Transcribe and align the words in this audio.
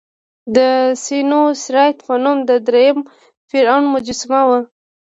د 0.55 0.57
سینوسریت 1.03 1.97
په 2.07 2.13
نوم 2.23 2.37
د 2.49 2.51
دریم 2.67 2.97
فرعون 3.49 3.83
مجسمه 3.95 4.41
وه. 4.47 4.59